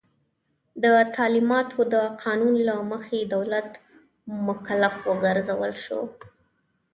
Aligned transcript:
د 0.83 0.85
تعلیماتو 1.15 1.79
د 1.93 1.95
قانون 2.23 2.55
له 2.69 2.75
مخي 2.91 3.19
دولت 3.35 3.69
مکلف 4.47 4.95
وګرځول 5.07 5.71
سو. 5.85 5.99